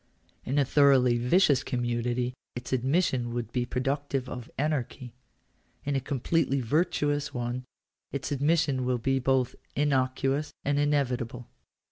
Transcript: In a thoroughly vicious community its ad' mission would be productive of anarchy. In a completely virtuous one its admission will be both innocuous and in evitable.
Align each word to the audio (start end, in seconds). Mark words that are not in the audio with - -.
In 0.43 0.57
a 0.57 0.65
thoroughly 0.65 1.19
vicious 1.19 1.63
community 1.63 2.33
its 2.55 2.73
ad' 2.73 2.83
mission 2.83 3.35
would 3.35 3.51
be 3.51 3.67
productive 3.67 4.27
of 4.27 4.49
anarchy. 4.57 5.13
In 5.85 5.95
a 5.95 5.99
completely 5.99 6.59
virtuous 6.59 7.35
one 7.35 7.65
its 8.11 8.31
admission 8.31 8.83
will 8.83 8.97
be 8.97 9.19
both 9.19 9.53
innocuous 9.75 10.53
and 10.65 10.79
in 10.79 10.89
evitable. 10.93 11.45